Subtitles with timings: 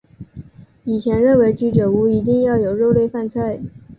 [0.83, 3.59] 以前认为居酒屋一定要有肉类饭菜。